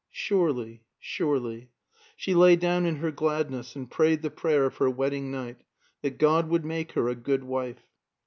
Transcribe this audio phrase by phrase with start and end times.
[0.09, 1.69] Surely, surely.
[2.15, 5.61] She lay down in her gladness and prayed the prayer of her wedding night:
[6.01, 7.83] that God would make her a good wife.